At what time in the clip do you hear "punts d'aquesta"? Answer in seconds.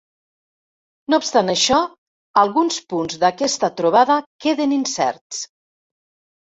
2.95-3.73